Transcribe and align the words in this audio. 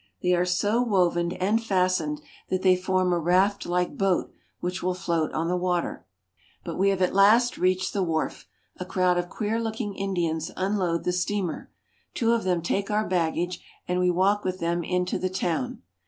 They 0.23 0.33
are 0.33 0.45
so 0.47 0.81
woven 0.81 1.31
and 1.33 1.63
fastened 1.63 2.17
S6 2.17 2.21
PERU. 2.21 2.25
that 2.49 2.61
they 2.63 2.75
form 2.75 3.13
a 3.13 3.21
raftlike 3.21 3.97
boat 3.99 4.33
which 4.59 4.81
will 4.81 4.95
float 4.95 5.31
on 5.33 5.47
the 5.47 5.55
water. 5.55 6.07
But 6.63 6.79
we 6.79 6.89
have 6.89 7.03
at 7.03 7.13
last 7.13 7.59
reached 7.59 7.93
the 7.93 8.01
wharf. 8.01 8.47
A 8.77 8.83
crowd 8.85 9.19
of 9.19 9.29
queer 9.29 9.61
looking 9.61 9.93
Indians 9.93 10.49
unload 10.57 11.03
the 11.03 11.13
steamer. 11.13 11.69
Two 12.15 12.31
of 12.31 12.45
them 12.45 12.63
take 12.63 12.89
our 12.89 13.07
baggage, 13.07 13.63
and 13.87 13.99
we 13.99 14.09
walk 14.09 14.43
with 14.43 14.59
them 14.59 14.83
into 14.83 15.19
the 15.19 15.29
town. 15.29 15.83